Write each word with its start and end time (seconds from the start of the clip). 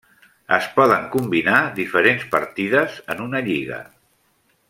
Es 0.55 0.69
poden 0.77 1.03
combinar 1.15 1.59
diferents 1.81 2.25
partides 2.33 2.97
en 3.17 3.23
una 3.27 3.43
lliga. 3.51 3.81